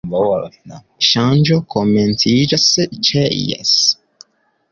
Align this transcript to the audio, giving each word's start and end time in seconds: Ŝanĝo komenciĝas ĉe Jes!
Ŝanĝo 1.07 1.57
komenciĝas 1.75 2.65
ĉe 3.09 3.27
Jes! 3.51 3.77